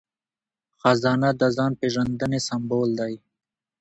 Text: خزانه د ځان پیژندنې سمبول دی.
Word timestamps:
خزانه 0.79 1.29
د 1.41 1.43
ځان 1.57 1.71
پیژندنې 1.81 2.39
سمبول 2.47 2.89
دی. 2.99 3.13